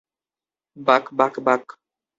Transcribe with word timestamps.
বাক, 0.77 1.03
বাক, 1.13 1.33
বাক! 1.45 1.63